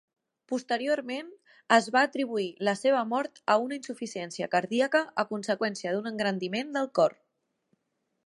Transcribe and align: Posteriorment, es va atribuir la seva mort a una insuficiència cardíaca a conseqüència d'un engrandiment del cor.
Posteriorment, 0.51 1.27
es 1.75 1.89
va 1.95 2.01
atribuir 2.07 2.47
la 2.69 2.73
seva 2.79 3.03
mort 3.11 3.37
a 3.55 3.59
una 3.65 3.77
insuficiència 3.79 4.49
cardíaca 4.55 5.01
a 5.25 5.25
conseqüència 5.33 5.95
d'un 5.97 6.11
engrandiment 6.15 6.73
del 6.79 6.89
cor. 7.01 7.17